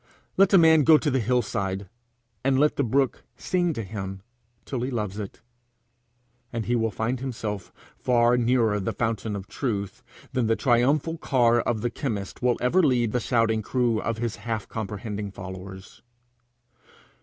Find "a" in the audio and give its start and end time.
0.51-0.57